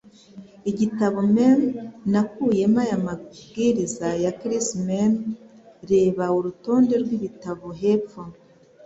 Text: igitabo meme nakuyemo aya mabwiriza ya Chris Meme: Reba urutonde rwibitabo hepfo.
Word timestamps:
igitabo 0.69 1.19
meme 1.35 1.67
nakuyemo 2.11 2.77
aya 2.85 2.97
mabwiriza 3.05 4.07
ya 4.23 4.31
Chris 4.39 4.67
Meme: 4.87 5.21
Reba 5.89 6.25
urutonde 6.37 6.93
rwibitabo 7.03 7.65
hepfo. 7.81 8.21